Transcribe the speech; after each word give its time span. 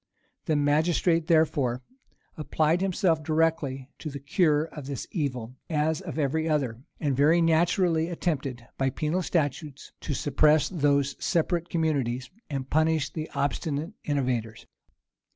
[*] 0.25 0.45
The 0.45 0.55
magistrate, 0.55 1.27
therefore, 1.27 1.83
applied 2.35 2.81
himself 2.81 3.21
directly 3.21 3.91
to 3.99 4.09
the 4.09 4.17
cure 4.17 4.63
of 4.63 4.87
this 4.87 5.05
evil, 5.11 5.57
as 5.69 6.01
of 6.01 6.17
every 6.17 6.49
other; 6.49 6.81
and 6.99 7.15
very 7.15 7.39
naturally 7.39 8.09
attempted, 8.09 8.65
by 8.79 8.89
penal 8.89 9.21
statutes, 9.21 9.91
to 10.01 10.15
suppress 10.15 10.69
those 10.69 11.15
separate 11.23 11.69
communities, 11.69 12.31
and 12.49 12.67
punish 12.67 13.13
the 13.13 13.29
obstinate 13.35 13.93
innovators. 14.03 14.65